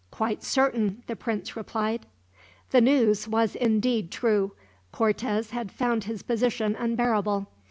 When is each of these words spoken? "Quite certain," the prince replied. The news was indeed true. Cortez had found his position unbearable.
"Quite 0.09 0.41
certain," 0.43 1.03
the 1.05 1.15
prince 1.15 1.55
replied. 1.55 2.07
The 2.71 2.81
news 2.81 3.27
was 3.27 3.55
indeed 3.55 4.09
true. 4.09 4.53
Cortez 4.91 5.51
had 5.51 5.71
found 5.71 6.05
his 6.05 6.23
position 6.23 6.75
unbearable. 6.75 7.45